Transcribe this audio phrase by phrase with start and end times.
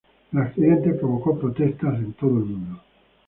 [0.33, 2.81] El accidente provocó protestas en todo el mundo.